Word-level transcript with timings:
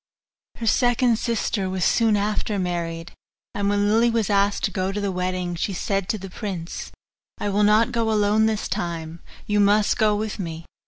Her 0.55 0.65
second 0.65 1.19
sister 1.19 1.69
was 1.69 1.85
soon 1.85 2.17
after 2.17 2.57
married, 2.57 3.11
and 3.53 3.69
when 3.69 3.87
Lily 3.87 4.09
was 4.09 4.31
asked 4.31 4.63
to 4.63 4.71
go 4.71 4.91
to 4.91 4.99
the 4.99 5.11
wedding, 5.11 5.53
she 5.53 5.73
said 5.73 6.09
to 6.09 6.17
the 6.17 6.27
prince, 6.31 6.91
'I 7.37 7.49
will 7.49 7.63
not 7.63 7.91
go 7.91 8.11
alone 8.11 8.47
this 8.47 8.67
time 8.67 9.19
you 9.45 9.59
must 9.59 9.99
go 9.99 10.15
with 10.15 10.39
me. 10.39 10.65